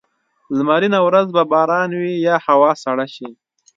[0.57, 3.29] لمرینه ورځ به باران وي یا هوا سړه شي.